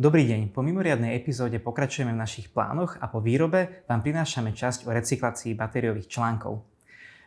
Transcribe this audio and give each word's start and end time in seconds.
Dobrý 0.00 0.24
deň, 0.24 0.56
po 0.56 0.64
mimoriadnej 0.64 1.12
epizóde 1.12 1.60
pokračujeme 1.60 2.16
v 2.16 2.24
našich 2.24 2.48
plánoch 2.48 2.96
a 3.04 3.12
po 3.12 3.20
výrobe 3.20 3.84
vám 3.84 4.00
prinášame 4.00 4.56
časť 4.56 4.88
o 4.88 4.96
recyklácii 4.96 5.52
batériových 5.52 6.08
článkov. 6.08 6.64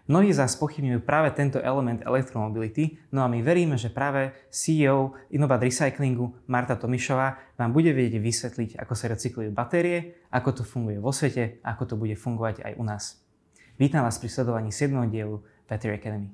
Mnohí 0.09 0.33
z 0.33 0.41
vás 0.41 0.57
pochybňujú 0.57 1.05
práve 1.05 1.29
tento 1.37 1.61
element 1.61 2.01
elektromobility, 2.01 2.97
no 3.13 3.21
a 3.21 3.29
my 3.29 3.45
veríme, 3.45 3.77
že 3.77 3.93
práve 3.93 4.33
CEO 4.49 5.13
Innovat 5.29 5.61
Recyclingu 5.61 6.33
Marta 6.49 6.73
Tomišová 6.73 7.53
vám 7.61 7.69
bude 7.77 7.93
vedieť 7.93 8.17
vysvetliť, 8.17 8.81
ako 8.81 8.93
sa 8.97 9.05
recyklujú 9.13 9.53
batérie, 9.53 10.25
ako 10.33 10.49
to 10.57 10.63
funguje 10.65 10.97
vo 10.97 11.13
svete 11.13 11.61
a 11.61 11.77
ako 11.77 11.93
to 11.93 11.95
bude 12.01 12.17
fungovať 12.17 12.65
aj 12.65 12.73
u 12.73 12.83
nás. 12.89 13.21
Vítam 13.77 14.01
vás 14.01 14.17
pri 14.17 14.33
sledovaní 14.33 14.73
7. 14.73 14.97
dielu 15.13 15.45
Battery 15.69 16.01
Academy. 16.01 16.33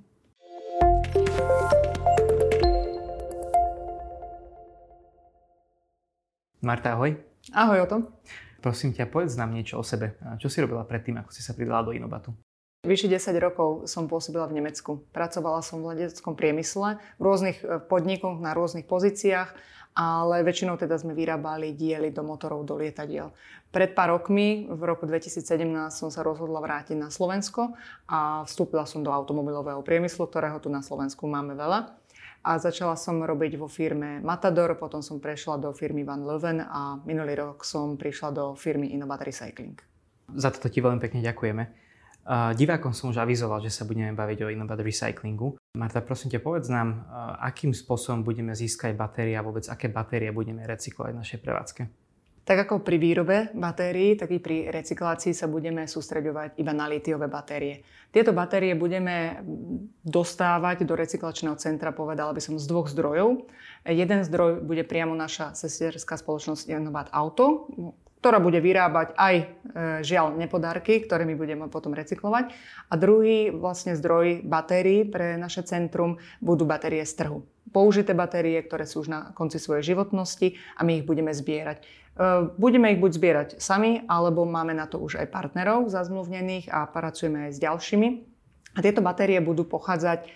Marta, 6.59 6.91
ahoj. 6.91 7.15
Ahoj, 7.55 7.87
Oto. 7.87 7.97
Prosím 8.59 8.91
ťa, 8.91 9.07
povedz 9.07 9.39
nám 9.39 9.55
niečo 9.55 9.79
o 9.79 9.83
sebe. 9.83 10.19
Čo 10.43 10.51
si 10.51 10.59
robila 10.59 10.83
predtým, 10.83 11.15
ako 11.15 11.31
si 11.31 11.39
sa 11.39 11.55
pridala 11.55 11.87
do 11.87 11.95
Inobatu? 11.95 12.35
Vyše 12.83 13.07
10 13.07 13.31
rokov 13.39 13.87
som 13.87 14.11
pôsobila 14.11 14.43
v 14.43 14.59
Nemecku. 14.59 15.07
Pracovala 15.15 15.63
som 15.63 15.79
v 15.79 15.95
leteckom 15.95 16.35
priemysle, 16.35 16.99
v 17.15 17.23
rôznych 17.23 17.63
e, 17.63 17.79
podnikoch, 17.79 18.43
na 18.43 18.51
rôznych 18.51 18.91
pozíciách, 18.91 19.55
ale 19.95 20.43
väčšinou 20.43 20.75
teda 20.75 20.99
sme 20.99 21.15
vyrábali 21.15 21.79
diely 21.79 22.11
do 22.11 22.27
motorov, 22.27 22.67
do 22.67 22.75
lietadiel. 22.75 23.31
Pred 23.71 23.95
pár 23.95 24.19
rokmi, 24.19 24.67
v 24.67 24.81
roku 24.83 25.07
2017, 25.07 25.63
som 25.95 26.11
sa 26.11 26.27
rozhodla 26.27 26.59
vrátiť 26.59 26.99
na 26.99 27.07
Slovensko 27.07 27.71
a 28.11 28.43
vstúpila 28.43 28.83
som 28.83 28.99
do 28.99 29.15
automobilového 29.15 29.79
priemyslu, 29.79 30.27
ktorého 30.27 30.59
tu 30.59 30.67
na 30.67 30.83
Slovensku 30.83 31.23
máme 31.23 31.55
veľa 31.55 31.98
a 32.43 32.55
začala 32.55 32.95
som 32.95 33.19
robiť 33.19 33.59
vo 33.59 33.67
firme 33.67 34.23
Matador, 34.23 34.75
potom 34.79 35.03
som 35.03 35.19
prešla 35.19 35.59
do 35.59 35.75
firmy 35.75 36.07
Van 36.07 36.23
Leuven 36.23 36.63
a 36.63 36.97
minulý 37.03 37.35
rok 37.35 37.67
som 37.67 37.99
prišla 37.99 38.29
do 38.31 38.45
firmy 38.55 38.95
Innovat 38.95 39.23
Recycling. 39.23 39.75
Za 40.31 40.53
toto 40.53 40.71
ti 40.71 40.79
veľmi 40.79 41.01
pekne 41.03 41.19
ďakujeme. 41.25 41.63
Divákom 42.29 42.93
som 42.93 43.09
už 43.09 43.25
avizoval, 43.25 43.57
že 43.65 43.73
sa 43.73 43.89
budeme 43.89 44.13
baviť 44.13 44.45
o 44.45 44.51
Innovat 44.53 44.79
Recyclingu. 44.79 45.57
Marta, 45.73 45.99
prosím 46.05 46.29
ťa, 46.29 46.45
povedz 46.45 46.69
nám, 46.69 47.09
akým 47.41 47.73
spôsobom 47.73 48.21
budeme 48.21 48.53
získať 48.53 48.93
batérie 48.93 49.33
a 49.33 49.41
vôbec 49.41 49.65
aké 49.65 49.89
batérie 49.89 50.29
budeme 50.29 50.61
recyklovať 50.61 51.11
v 51.17 51.21
našej 51.25 51.39
prevádzke. 51.41 51.81
Tak 52.49 52.65
ako 52.65 52.81
pri 52.81 52.97
výrobe 52.97 53.53
batérií, 53.53 54.17
tak 54.17 54.33
i 54.33 54.41
pri 54.41 54.73
recyklácii 54.73 55.37
sa 55.37 55.45
budeme 55.45 55.85
sústreďovať 55.85 56.57
iba 56.57 56.73
na 56.73 56.89
litiové 56.89 57.29
batérie. 57.29 57.85
Tieto 58.09 58.33
batérie 58.33 58.73
budeme 58.73 59.45
dostávať 60.01 60.81
do 60.81 60.97
recyklačného 60.97 61.53
centra, 61.61 61.93
povedala 61.93 62.33
by 62.33 62.41
som, 62.41 62.57
z 62.57 62.65
dvoch 62.65 62.89
zdrojov. 62.89 63.45
Jeden 63.85 64.25
zdroj 64.25 64.65
bude 64.65 64.81
priamo 64.81 65.13
naša 65.13 65.53
sesterská 65.53 66.17
spoločnosť 66.17 66.73
Innovat 66.73 67.13
Auto, 67.13 67.69
ktorá 68.17 68.41
bude 68.41 68.57
vyrábať 68.65 69.13
aj 69.13 69.35
e, 69.37 69.45
žiaľ 70.01 70.33
nepodárky, 70.33 71.05
ktoré 71.05 71.29
my 71.29 71.37
budeme 71.37 71.69
potom 71.69 71.93
recyklovať. 71.93 72.49
A 72.89 72.93
druhý 72.97 73.53
vlastne 73.53 73.93
zdroj 73.93 74.41
batérií 74.41 75.05
pre 75.05 75.37
naše 75.37 75.61
centrum 75.69 76.17
budú 76.41 76.65
batérie 76.65 77.05
z 77.05 77.13
trhu. 77.13 77.45
Použité 77.69 78.17
batérie, 78.17 78.57
ktoré 78.65 78.89
sú 78.89 79.05
už 79.05 79.13
na 79.13 79.19
konci 79.37 79.61
svojej 79.61 79.93
životnosti 79.93 80.57
a 80.75 80.81
my 80.81 80.99
ich 80.99 81.05
budeme 81.05 81.29
zbierať. 81.29 81.85
E, 82.19 82.51
budeme 82.59 82.91
ich 82.91 82.99
buď 82.99 83.11
zbierať 83.15 83.49
sami, 83.63 84.03
alebo 84.11 84.43
máme 84.43 84.75
na 84.75 84.91
to 84.91 84.99
už 84.99 85.23
aj 85.23 85.31
partnerov 85.31 85.87
zazmluvnených 85.87 86.67
a 86.67 86.83
pracujeme 86.91 87.47
aj 87.47 87.51
s 87.55 87.59
ďalšími. 87.63 88.07
A 88.75 88.79
tieto 88.83 88.99
batérie 88.99 89.39
budú 89.39 89.63
pochádzať 89.63 90.27
e, 90.27 90.29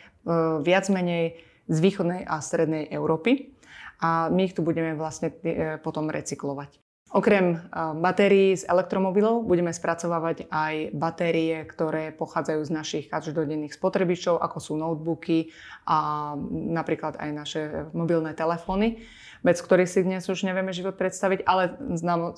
viac 0.64 0.88
menej 0.88 1.44
z 1.68 1.78
východnej 1.84 2.24
a 2.24 2.40
strednej 2.40 2.88
Európy 2.88 3.52
a 4.00 4.32
my 4.32 4.48
ich 4.48 4.56
tu 4.56 4.64
budeme 4.64 4.96
vlastne 5.00 5.32
potom 5.80 6.12
recyklovať. 6.12 6.84
Okrem 7.14 7.62
batérií 8.02 8.58
z 8.58 8.66
elektromobilov 8.66 9.46
budeme 9.46 9.70
spracovávať 9.70 10.50
aj 10.50 10.98
batérie, 10.98 11.62
ktoré 11.62 12.10
pochádzajú 12.10 12.62
z 12.66 12.72
našich 12.74 13.06
každodenných 13.06 13.78
spotrebičov, 13.78 14.42
ako 14.42 14.58
sú 14.58 14.74
notebooky 14.74 15.54
a 15.86 16.34
napríklad 16.52 17.22
aj 17.22 17.30
naše 17.30 17.62
mobilné 17.94 18.34
telefóny, 18.34 19.06
bez 19.44 19.60
ktorých 19.60 19.92
si 19.92 20.02
dnes 20.08 20.24
už 20.26 20.48
nevieme 20.48 20.72
život 20.72 20.96
predstaviť, 20.96 21.44
ale 21.44 21.76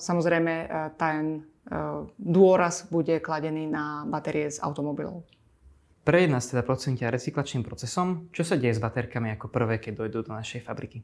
samozrejme 0.02 0.52
e, 0.52 0.66
ten 0.98 1.22
e, 1.30 1.40
dôraz 2.18 2.90
bude 2.90 3.22
kladený 3.22 3.70
na 3.70 4.02
batérie 4.10 4.50
z 4.50 4.58
automobilov. 4.58 5.22
Prejedná 6.06 6.38
nás 6.38 6.46
teda 6.46 6.62
ťa 6.62 7.14
recyklačným 7.14 7.66
procesom. 7.66 8.30
Čo 8.30 8.46
sa 8.46 8.54
deje 8.54 8.78
s 8.78 8.82
batérkami 8.82 9.34
ako 9.34 9.50
prvé, 9.50 9.82
keď 9.82 10.06
dojdú 10.06 10.30
do 10.30 10.38
našej 10.38 10.62
fabriky? 10.62 11.02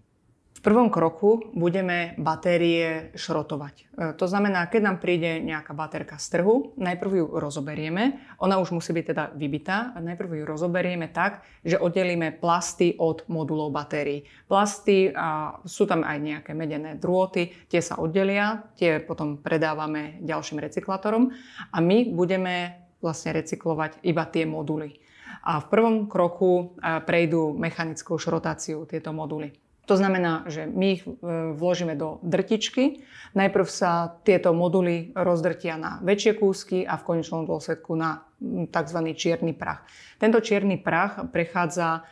Prvom 0.63 0.95
kroku 0.95 1.51
budeme 1.59 2.15
batérie 2.23 3.11
šrotovať. 3.19 3.75
E, 3.75 3.85
to 4.15 4.31
znamená, 4.31 4.71
keď 4.71 4.81
nám 4.87 5.03
príde 5.03 5.43
nejaká 5.43 5.75
batérka 5.75 6.23
z 6.23 6.39
trhu, 6.39 6.71
najprv 6.79 7.13
ju 7.19 7.27
rozoberieme. 7.35 8.23
Ona 8.39 8.63
už 8.63 8.71
musí 8.71 8.95
byť 8.95 9.05
teda 9.11 9.25
vybitá. 9.35 9.91
A 9.91 9.99
najprv 9.99 10.39
ju 10.39 10.45
rozoberieme 10.47 11.11
tak, 11.11 11.43
že 11.67 11.83
oddelíme 11.83 12.39
plasty 12.39 12.95
od 12.95 13.27
modulov 13.27 13.75
batérií. 13.75 14.23
Plasty, 14.47 15.11
a 15.11 15.59
sú 15.67 15.83
tam 15.83 16.07
aj 16.07 16.19
nejaké 16.23 16.55
medené 16.55 16.95
drôty, 16.95 17.51
tie 17.67 17.83
sa 17.83 17.99
oddelia, 17.99 18.71
tie 18.79 19.03
potom 19.03 19.43
predávame 19.43 20.23
ďalším 20.23 20.63
recyklátorom 20.63 21.35
a 21.75 21.77
my 21.83 22.15
budeme 22.15 22.87
vlastne 23.03 23.35
recyklovať 23.35 23.99
iba 24.07 24.23
tie 24.31 24.47
moduly. 24.47 24.95
A 25.43 25.59
v 25.59 25.67
prvom 25.67 26.07
kroku 26.07 26.79
e, 26.79 27.03
prejdú 27.03 27.51
mechanickou 27.59 28.15
šrotáciou 28.15 28.87
tieto 28.87 29.11
moduly. 29.11 29.59
To 29.91 29.99
znamená, 29.99 30.47
že 30.47 30.63
my 30.71 30.87
ich 30.95 31.03
e, 31.03 31.11
vložíme 31.59 31.99
do 31.99 32.23
drtičky. 32.23 33.03
Najprv 33.35 33.67
sa 33.67 34.15
tieto 34.23 34.55
moduly 34.55 35.11
rozdrtia 35.17 35.75
na 35.75 35.99
väčšie 36.07 36.39
kúsky 36.39 36.87
a 36.87 36.95
v 36.95 37.07
konečnom 37.07 37.43
dôsledku 37.43 37.99
na 37.99 38.23
tzv. 38.71 38.99
čierny 39.19 39.59
prach. 39.59 39.83
Tento 40.23 40.39
čierny 40.39 40.79
prach 40.79 41.27
prechádza 41.35 42.07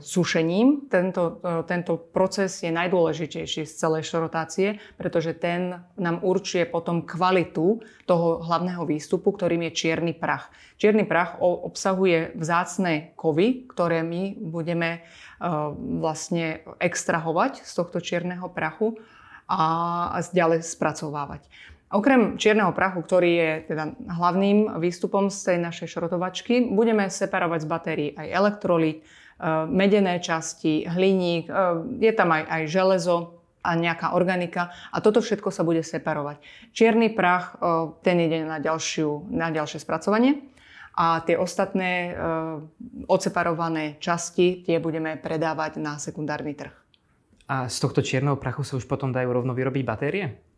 sušením. 0.00 0.88
Tento, 0.88 1.44
e, 1.44 1.62
tento 1.68 2.00
proces 2.00 2.64
je 2.64 2.72
najdôležitejší 2.72 3.68
z 3.68 3.72
celej 3.76 4.08
šrotácie, 4.08 4.80
pretože 4.96 5.36
ten 5.36 5.84
nám 6.00 6.24
určuje 6.24 6.64
potom 6.64 7.04
kvalitu 7.04 7.84
toho 8.08 8.40
hlavného 8.40 8.88
výstupu, 8.88 9.36
ktorým 9.36 9.68
je 9.68 9.76
čierny 9.76 10.16
prach. 10.16 10.48
Čierny 10.80 11.04
prach 11.04 11.36
obsahuje 11.44 12.32
vzácne 12.40 13.12
kovy, 13.20 13.68
ktoré 13.68 14.00
my 14.00 14.40
budeme 14.40 14.90
e, 14.96 15.00
vlastne 16.00 16.64
extrahovať 16.80 17.60
z 17.60 17.72
tohto 17.76 18.00
čierneho 18.00 18.48
prachu 18.48 18.96
a 19.44 20.16
ďalej 20.32 20.64
spracovávať. 20.64 21.44
Okrem 21.90 22.38
čierneho 22.38 22.70
prachu, 22.70 23.02
ktorý 23.02 23.30
je 23.34 23.50
teda 23.74 23.84
hlavným 24.08 24.78
výstupom 24.78 25.26
z 25.26 25.52
tej 25.52 25.58
našej 25.58 25.90
šrotovačky, 25.90 26.70
budeme 26.70 27.10
separovať 27.10 27.60
z 27.60 27.68
batérií 27.68 28.10
aj 28.14 28.28
elektrolit, 28.30 29.02
Eh, 29.02 29.29
medené 29.68 30.20
časti, 30.20 30.84
hliník, 30.84 31.48
eh, 31.48 31.54
je 32.00 32.12
tam 32.12 32.32
aj, 32.32 32.44
aj 32.44 32.62
železo 32.68 33.16
a 33.60 33.76
nejaká 33.76 34.16
organika 34.16 34.72
a 34.88 35.04
toto 35.04 35.20
všetko 35.20 35.52
sa 35.52 35.64
bude 35.64 35.84
separovať. 35.84 36.40
Čierny 36.72 37.12
prach, 37.12 37.56
eh, 37.56 37.92
ten 38.04 38.20
ide 38.20 38.44
na, 38.44 38.60
ďalšiu, 38.60 39.32
na 39.32 39.48
ďalšie 39.48 39.80
spracovanie 39.80 40.44
a 40.90 41.22
tie 41.22 41.38
ostatné 41.38 42.18
odseparované 43.06 43.96
časti 44.02 44.66
tie 44.66 44.82
budeme 44.82 45.14
predávať 45.16 45.78
na 45.78 45.96
sekundárny 46.02 46.52
trh. 46.58 46.74
A 47.46 47.70
z 47.70 47.76
tohto 47.78 48.02
čierneho 48.02 48.34
prachu 48.34 48.66
sa 48.66 48.74
už 48.74 48.90
potom 48.90 49.14
dajú 49.14 49.30
rovno 49.30 49.54
vyrobiť 49.54 49.82
batérie? 49.86 50.49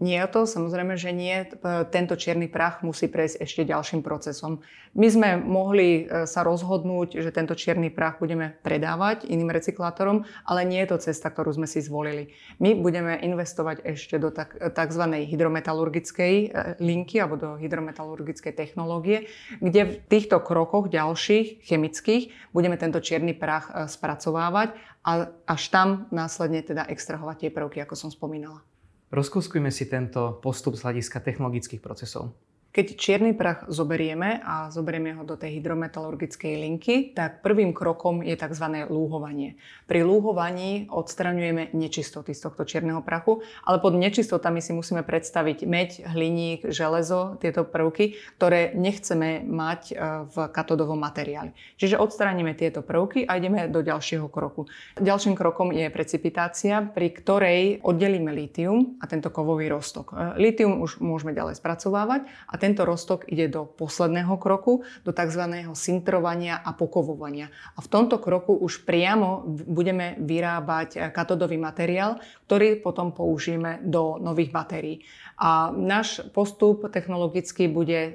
Nie 0.00 0.24
o 0.24 0.32
to, 0.32 0.48
samozrejme, 0.48 0.96
že 0.96 1.12
nie. 1.12 1.44
Tento 1.92 2.16
čierny 2.16 2.48
prach 2.48 2.80
musí 2.80 3.04
prejsť 3.04 3.44
ešte 3.44 3.68
ďalším 3.68 4.00
procesom. 4.00 4.64
My 4.96 5.12
sme 5.12 5.36
mohli 5.36 6.08
e, 6.08 6.24
sa 6.24 6.40
rozhodnúť, 6.40 7.20
že 7.20 7.28
tento 7.28 7.52
čierny 7.52 7.92
prach 7.92 8.16
budeme 8.16 8.56
predávať 8.64 9.28
iným 9.28 9.52
recyklátorom, 9.52 10.24
ale 10.48 10.64
nie 10.64 10.80
je 10.82 10.96
to 10.96 11.04
cesta, 11.12 11.28
ktorú 11.28 11.52
sme 11.52 11.68
si 11.68 11.84
zvolili. 11.84 12.32
My 12.56 12.72
budeme 12.72 13.20
investovať 13.20 13.84
ešte 13.84 14.16
do 14.16 14.32
tzv. 14.72 15.04
hydrometalurgickej 15.04 16.34
e, 16.34 16.46
linky 16.80 17.20
alebo 17.20 17.36
do 17.36 17.50
hydrometalurgickej 17.60 18.56
technológie, 18.56 19.28
kde 19.60 19.84
v 19.84 19.94
týchto 20.08 20.40
krokoch 20.40 20.88
ďalších 20.88 21.60
chemických 21.68 22.56
budeme 22.56 22.80
tento 22.80 23.04
čierny 23.04 23.36
prach 23.36 23.68
e, 23.68 23.84
spracovávať 23.84 24.72
a 25.04 25.28
až 25.44 25.62
tam 25.68 26.08
následne 26.08 26.64
teda 26.64 26.88
extrahovať 26.88 27.36
tie 27.36 27.50
prvky, 27.52 27.84
ako 27.84 28.00
som 28.00 28.08
spomínala. 28.08 28.64
Rozkúskujme 29.10 29.74
si 29.74 29.90
tento 29.90 30.38
postup 30.38 30.78
z 30.78 30.86
hľadiska 30.86 31.18
technologických 31.18 31.82
procesov. 31.82 32.30
Keď 32.70 32.86
čierny 32.94 33.34
prach 33.34 33.66
zoberieme 33.66 34.38
a 34.46 34.70
zoberieme 34.70 35.10
ho 35.18 35.26
do 35.26 35.34
tej 35.34 35.58
hydrometalurgickej 35.58 36.54
linky, 36.54 36.94
tak 37.18 37.42
prvým 37.42 37.74
krokom 37.74 38.22
je 38.22 38.38
tzv. 38.38 38.86
lúhovanie. 38.86 39.58
Pri 39.90 40.06
lúhovaní 40.06 40.86
odstraňujeme 40.86 41.74
nečistoty 41.74 42.30
z 42.30 42.46
tohto 42.46 42.62
čierneho 42.62 43.02
prachu, 43.02 43.42
ale 43.66 43.82
pod 43.82 43.98
nečistotami 43.98 44.62
si 44.62 44.70
musíme 44.70 45.02
predstaviť 45.02 45.66
meď, 45.66 45.88
hliník, 46.14 46.70
železo, 46.70 47.42
tieto 47.42 47.66
prvky, 47.66 48.14
ktoré 48.38 48.70
nechceme 48.78 49.42
mať 49.42 49.82
e, 49.90 49.94
v 50.30 50.36
katodovom 50.54 51.02
materiáli. 51.02 51.50
Čiže 51.74 51.98
odstránime 51.98 52.54
tieto 52.54 52.86
prvky 52.86 53.26
a 53.26 53.34
ideme 53.34 53.66
do 53.66 53.82
ďalšieho 53.82 54.30
kroku. 54.30 54.70
Ďalším 54.94 55.34
krokom 55.34 55.74
je 55.74 55.90
precipitácia, 55.90 56.86
pri 56.86 57.18
ktorej 57.18 57.82
oddelíme 57.82 58.30
lítium 58.30 58.94
a 59.02 59.10
tento 59.10 59.34
kovový 59.34 59.66
roztok. 59.66 60.14
E, 60.14 60.38
lítium 60.38 60.78
už 60.78 61.02
môžeme 61.02 61.34
ďalej 61.34 61.58
spracovávať 61.58 62.30
a 62.46 62.59
tento 62.60 62.84
roztok 62.84 63.24
ide 63.32 63.48
do 63.48 63.64
posledného 63.64 64.36
kroku, 64.36 64.84
do 65.02 65.10
tzv. 65.10 65.42
sintrovania 65.72 66.60
a 66.60 66.76
pokovovania. 66.76 67.48
A 67.74 67.80
v 67.80 67.88
tomto 67.88 68.20
kroku 68.20 68.52
už 68.52 68.84
priamo 68.84 69.42
budeme 69.48 70.20
vyrábať 70.20 71.10
katodový 71.10 71.56
materiál, 71.56 72.20
ktorý 72.44 72.84
potom 72.84 73.16
použijeme 73.16 73.80
do 73.80 74.20
nových 74.20 74.52
batérií. 74.52 75.00
A 75.40 75.72
náš 75.72 76.20
postup 76.36 76.84
technologicky 76.92 77.64
bude 77.64 78.00
e, 78.00 78.12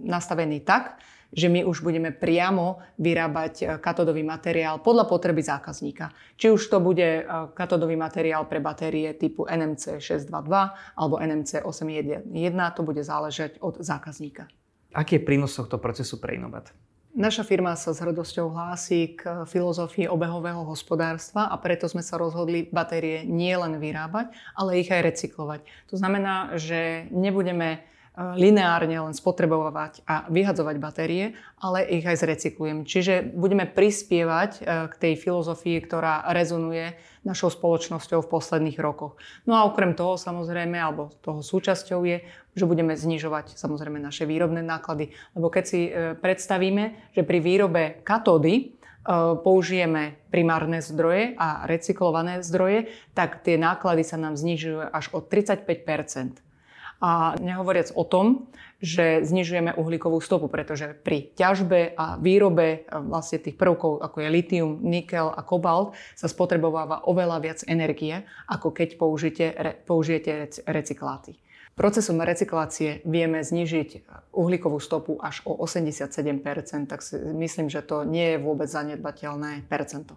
nastavený 0.00 0.64
tak, 0.64 0.96
že 1.34 1.50
my 1.50 1.66
už 1.66 1.82
budeme 1.82 2.14
priamo 2.14 2.78
vyrábať 3.02 3.54
e, 3.60 3.64
katodový 3.82 4.22
materiál 4.22 4.78
podľa 4.78 5.10
potreby 5.10 5.42
zákazníka. 5.42 6.14
Či 6.38 6.54
už 6.54 6.62
to 6.70 6.78
bude 6.78 7.02
e, 7.02 7.22
katodový 7.52 7.98
materiál 7.98 8.46
pre 8.46 8.62
batérie 8.62 9.10
typu 9.18 9.44
NMC 9.50 9.98
622 9.98 10.30
alebo 10.94 11.18
NMC 11.18 11.66
811, 11.66 12.30
to 12.78 12.82
bude 12.86 13.02
záležať 13.02 13.58
od 13.58 13.82
zákazníka. 13.82 14.46
Aký 14.94 15.18
je 15.18 15.26
prínos 15.26 15.58
tohto 15.58 15.82
procesu 15.82 16.22
pre 16.22 16.38
Inobat? 16.38 16.70
Naša 17.14 17.46
firma 17.46 17.78
sa 17.78 17.94
s 17.94 18.02
hrdosťou 18.02 18.50
hlási 18.50 19.14
k 19.14 19.46
filozofii 19.46 20.10
obehového 20.10 20.66
hospodárstva 20.66 21.46
a 21.46 21.54
preto 21.62 21.86
sme 21.86 22.02
sa 22.02 22.18
rozhodli 22.18 22.66
batérie 22.66 23.22
nie 23.22 23.54
len 23.54 23.78
vyrábať, 23.78 24.34
ale 24.58 24.82
ich 24.82 24.90
aj 24.90 25.14
recyklovať. 25.14 25.62
To 25.90 25.96
znamená, 25.98 26.58
že 26.58 27.06
nebudeme 27.14 27.86
lineárne 28.14 28.94
len 28.94 29.14
spotrebovať 29.14 30.06
a 30.06 30.30
vyhadzovať 30.30 30.76
batérie, 30.78 31.34
ale 31.58 31.82
ich 31.90 32.06
aj 32.06 32.22
zrecyklujem. 32.22 32.86
Čiže 32.86 33.34
budeme 33.34 33.66
prispievať 33.66 34.50
e, 34.54 34.60
k 34.86 34.94
tej 34.94 35.14
filozofii, 35.18 35.82
ktorá 35.82 36.22
rezonuje 36.30 36.94
našou 37.26 37.50
spoločnosťou 37.50 38.22
v 38.22 38.30
posledných 38.30 38.78
rokoch. 38.78 39.18
No 39.50 39.58
a 39.58 39.66
okrem 39.66 39.98
toho 39.98 40.14
samozrejme, 40.14 40.78
alebo 40.78 41.10
toho 41.26 41.42
súčasťou 41.42 42.06
je, 42.06 42.22
že 42.54 42.64
budeme 42.70 42.94
znižovať 42.94 43.58
samozrejme 43.58 43.98
naše 43.98 44.30
výrobné 44.30 44.62
náklady. 44.62 45.10
Lebo 45.34 45.50
keď 45.50 45.64
si 45.66 45.90
e, 45.90 46.14
predstavíme, 46.14 47.10
že 47.18 47.26
pri 47.26 47.42
výrobe 47.42 47.98
katódy 48.06 48.54
e, 48.54 48.64
použijeme 49.42 50.22
primárne 50.30 50.78
zdroje 50.78 51.34
a 51.34 51.66
recyklované 51.66 52.46
zdroje, 52.46 52.94
tak 53.10 53.42
tie 53.42 53.58
náklady 53.58 54.06
sa 54.06 54.22
nám 54.22 54.38
znižujú 54.38 54.86
až 54.94 55.10
o 55.10 55.18
35 55.18 55.82
a 57.04 57.36
nehovoriac 57.36 57.92
o 57.92 58.04
tom, 58.08 58.48
že 58.80 59.20
znižujeme 59.20 59.76
uhlíkovú 59.76 60.24
stopu, 60.24 60.48
pretože 60.48 60.96
pri 61.04 61.28
ťažbe 61.36 61.92
a 61.92 62.16
výrobe 62.16 62.88
e, 62.88 62.96
vlastne 62.96 63.44
tých 63.44 63.60
prvkov, 63.60 64.00
ako 64.00 64.24
je 64.24 64.28
litium, 64.32 64.80
nikel 64.80 65.28
a 65.28 65.44
kobalt, 65.44 65.92
sa 66.16 66.32
spotrebováva 66.32 67.04
oveľa 67.04 67.38
viac 67.44 67.60
energie, 67.68 68.24
ako 68.48 68.72
keď 68.72 68.88
použijete, 68.96 69.46
použijete 69.84 70.64
recykláty. 70.64 71.36
Procesom 71.76 72.22
recyklácie 72.22 73.04
vieme 73.04 73.42
znižiť 73.42 74.06
uhlíkovú 74.32 74.78
stopu 74.78 75.18
až 75.20 75.42
o 75.44 75.58
87%, 75.60 76.88
tak 76.88 77.04
si 77.04 77.18
myslím, 77.18 77.66
že 77.68 77.82
to 77.84 78.06
nie 78.06 78.36
je 78.36 78.38
vôbec 78.38 78.70
zanedbateľné 78.70 79.66
percento. 79.68 80.14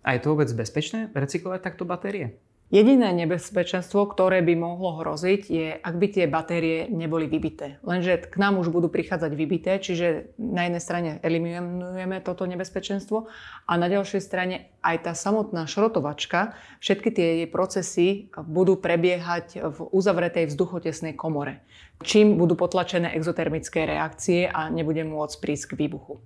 A 0.00 0.16
je 0.16 0.24
to 0.24 0.32
vôbec 0.32 0.48
bezpečné 0.50 1.12
recyklovať 1.12 1.60
takto 1.60 1.84
batérie? 1.84 2.40
Jediné 2.74 3.14
nebezpečenstvo, 3.14 4.02
ktoré 4.10 4.42
by 4.42 4.58
mohlo 4.58 4.98
hroziť, 4.98 5.42
je, 5.46 5.78
ak 5.78 5.94
by 5.94 6.06
tie 6.10 6.26
batérie 6.26 6.90
neboli 6.90 7.30
vybité. 7.30 7.78
Lenže 7.86 8.26
k 8.26 8.34
nám 8.34 8.58
už 8.58 8.74
budú 8.74 8.90
prichádzať 8.90 9.30
vybité, 9.30 9.78
čiže 9.78 10.34
na 10.42 10.66
jednej 10.66 10.82
strane 10.82 11.10
eliminujeme 11.22 12.18
toto 12.18 12.42
nebezpečenstvo 12.50 13.30
a 13.70 13.72
na 13.78 13.86
ďalšej 13.86 14.18
strane 14.18 14.74
aj 14.82 15.06
tá 15.06 15.14
samotná 15.14 15.70
šrotovačka, 15.70 16.58
všetky 16.82 17.14
tie 17.14 17.26
jej 17.38 17.46
procesy 17.46 18.06
budú 18.42 18.74
prebiehať 18.74 19.62
v 19.70 19.78
uzavretej 19.94 20.50
vzduchotesnej 20.50 21.14
komore, 21.14 21.62
čím 22.02 22.34
budú 22.34 22.58
potlačené 22.58 23.14
exotermické 23.14 23.86
reakcie 23.86 24.50
a 24.50 24.66
nebude 24.66 25.06
môcť 25.06 25.38
prísť 25.38 25.78
k 25.78 25.86
výbuchu. 25.86 26.18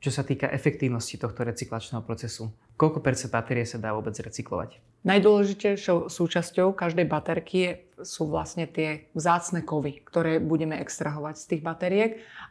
Čo 0.00 0.08
sa 0.16 0.24
týka 0.24 0.48
efektívnosti 0.48 1.20
tohto 1.20 1.44
recyklačného 1.44 2.00
procesu, 2.08 2.48
koľko 2.80 3.04
percent 3.04 3.28
batérie 3.28 3.68
sa 3.68 3.76
dá 3.76 3.92
vôbec 3.92 4.16
recyklovať? 4.16 4.80
Najdôležitejšou 5.00 6.12
súčasťou 6.12 6.76
každej 6.76 7.08
baterky 7.08 7.88
sú 8.04 8.28
vlastne 8.28 8.68
tie 8.68 9.08
vzácne 9.16 9.64
kovy, 9.64 10.04
ktoré 10.04 10.36
budeme 10.40 10.76
extrahovať 10.76 11.34
z 11.40 11.44
tých 11.48 11.62
batériek 11.64 12.10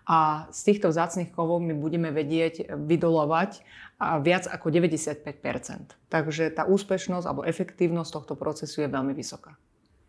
a 0.10 0.50
z 0.50 0.60
týchto 0.74 0.90
vzácnych 0.90 1.30
kovov 1.30 1.62
my 1.62 1.78
budeme 1.78 2.10
vedieť 2.10 2.74
vydolovať 2.74 3.62
viac 4.26 4.50
ako 4.50 4.66
95% 4.74 5.30
Takže 6.10 6.50
tá 6.50 6.66
úspešnosť 6.66 7.26
alebo 7.30 7.46
efektívnosť 7.46 8.12
tohto 8.18 8.34
procesu 8.34 8.82
je 8.82 8.90
veľmi 8.90 9.14
vysoká. 9.14 9.54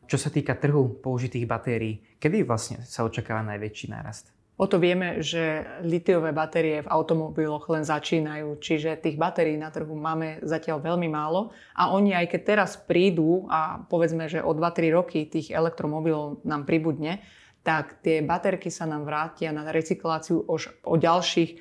Čo 0.08 0.16
sa 0.16 0.32
týka 0.32 0.56
trhu 0.56 0.96
použitých 0.96 1.44
batérií, 1.44 2.00
kedy 2.16 2.48
vlastne 2.48 2.81
sa 2.88 3.04
očakáva 3.04 3.44
najväčší 3.52 3.92
nárast? 3.92 4.32
O 4.60 4.68
to 4.68 4.76
vieme, 4.76 5.24
že 5.24 5.64
litiové 5.80 6.36
batérie 6.36 6.84
v 6.84 6.92
automobiloch 6.92 7.72
len 7.72 7.80
začínajú, 7.80 8.60
čiže 8.60 9.00
tých 9.00 9.16
batérií 9.16 9.56
na 9.56 9.72
trhu 9.72 9.96
máme 9.96 10.44
zatiaľ 10.44 10.84
veľmi 10.84 11.08
málo 11.08 11.48
a 11.72 11.88
oni 11.96 12.12
aj 12.12 12.28
keď 12.28 12.40
teraz 12.44 12.76
prídu 12.76 13.48
a 13.48 13.80
povedzme, 13.88 14.28
že 14.28 14.44
o 14.44 14.52
2-3 14.52 14.92
roky 14.92 15.24
tých 15.24 15.48
elektromobilov 15.48 16.44
nám 16.44 16.68
pribudne, 16.68 17.24
tak 17.64 18.04
tie 18.04 18.20
baterky 18.20 18.68
sa 18.68 18.84
nám 18.84 19.08
vrátia 19.08 19.48
na 19.48 19.64
recykláciu 19.64 20.44
už 20.44 20.68
o 20.84 21.00
ďalších 21.00 21.56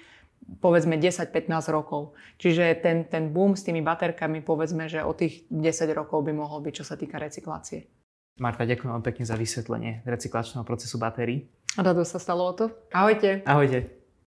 povedzme 0.60 1.00
10-15 1.00 1.72
rokov. 1.72 2.20
Čiže 2.36 2.84
ten, 2.84 3.08
ten 3.08 3.32
boom 3.32 3.56
s 3.56 3.64
tými 3.64 3.80
baterkami 3.80 4.44
povedzme, 4.44 4.92
že 4.92 5.08
o 5.08 5.16
tých 5.16 5.48
10 5.48 5.88
rokov 5.96 6.20
by 6.28 6.36
mohol 6.36 6.60
byť, 6.60 6.84
čo 6.84 6.84
sa 6.84 7.00
týka 7.00 7.16
recyklácie. 7.16 7.88
Marta, 8.40 8.68
ďakujem 8.68 8.92
vám 8.92 9.04
pekne 9.04 9.24
za 9.24 9.36
vysvetlenie 9.36 10.04
recyklačného 10.08 10.64
procesu 10.64 10.96
batérií. 10.96 11.48
Rado 11.78 12.06
sa 12.06 12.20
stalo 12.20 12.44
o 12.46 12.54
to. 12.54 12.72
Ahojte. 12.92 13.44
Ahojte. 13.46 13.99